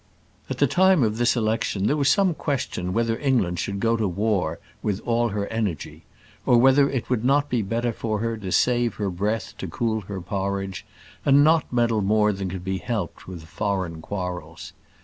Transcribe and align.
At 0.49 0.57
the 0.57 0.65
time 0.65 1.03
of 1.03 1.17
this 1.19 1.35
election 1.35 1.85
there 1.85 1.95
was 1.95 2.09
some 2.09 2.33
question 2.33 2.91
whether 2.91 3.19
England 3.19 3.59
should 3.59 3.79
go 3.79 3.95
to 3.95 4.07
war 4.07 4.57
with 4.81 4.99
all 5.01 5.29
her 5.29 5.45
energy; 5.49 6.05
or 6.43 6.57
whether 6.57 6.89
it 6.89 7.07
would 7.11 7.23
not 7.23 7.49
be 7.51 7.61
better 7.61 7.93
for 7.93 8.17
her 8.17 8.35
to 8.35 8.51
save 8.51 8.95
her 8.95 9.11
breath 9.11 9.53
to 9.59 9.67
cool 9.67 10.01
her 10.01 10.19
porridge, 10.19 10.87
and 11.23 11.43
not 11.43 11.71
meddle 11.71 12.01
more 12.01 12.33
than 12.33 12.49
could 12.49 12.63
be 12.65 12.79
helped 12.79 13.27
with 13.27 13.43
foreign 13.43 14.01
quarrels. 14.01 14.73